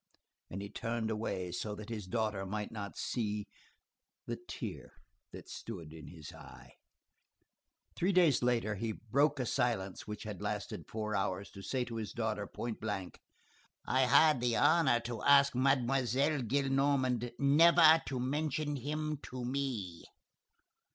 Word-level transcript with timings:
And 0.49 0.63
he 0.63 0.69
turned 0.71 1.11
away 1.11 1.51
so 1.51 1.75
that 1.75 1.89
his 1.89 2.07
daughter 2.07 2.43
might 2.43 2.71
not 2.71 2.97
see 2.97 3.47
the 4.25 4.35
tear 4.47 4.93
that 5.31 5.47
stood 5.47 5.93
in 5.93 6.07
his 6.07 6.33
eye. 6.33 6.73
Three 7.95 8.11
days 8.11 8.41
later 8.41 8.73
he 8.73 8.93
broke 8.93 9.39
a 9.39 9.45
silence 9.45 10.07
which 10.07 10.23
had 10.23 10.41
lasted 10.41 10.87
four 10.87 11.15
hours, 11.15 11.51
to 11.51 11.61
say 11.61 11.85
to 11.85 11.97
his 11.97 12.13
daughter 12.13 12.47
point 12.47 12.81
blank:— 12.81 13.21
"I 13.85 14.07
had 14.07 14.41
the 14.41 14.55
honor 14.57 14.99
to 15.01 15.21
ask 15.21 15.53
Mademoiselle 15.53 16.41
Gillenormand 16.41 17.33
never 17.37 18.01
to 18.07 18.19
mention 18.19 18.77
him 18.77 19.17
to 19.21 19.45
me." 19.45 20.05